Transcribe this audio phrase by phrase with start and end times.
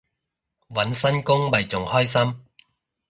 [0.69, 2.43] 搵新工咪仲開心